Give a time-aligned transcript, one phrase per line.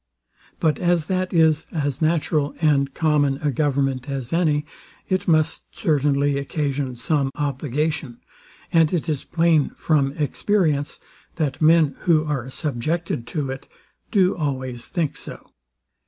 [0.59, 4.65] But as that is as natural and common a government as any,
[5.07, 8.17] it must certainly occasion some obligation;
[8.73, 10.99] and it is plain from experience,
[11.35, 13.67] that men, who are subjected to it,
[14.09, 15.51] do always think so.